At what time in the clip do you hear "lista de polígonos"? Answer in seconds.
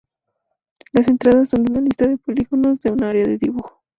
1.81-2.83